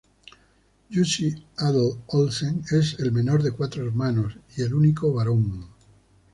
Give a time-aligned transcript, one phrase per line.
[0.89, 5.67] Jussi Adler-Olsen es el menor de cuatro hermanos y el único varón.